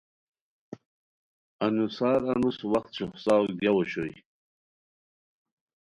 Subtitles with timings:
[1.67, 4.13] انوسار انوس وخت شوخڅاؤ گیاؤ اوشوئے